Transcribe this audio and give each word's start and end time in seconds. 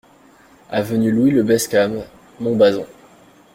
Avenue 0.71 1.11
Louis 1.11 1.29
le 1.29 1.43
Bescam, 1.43 2.03
Montbazon 2.39 2.87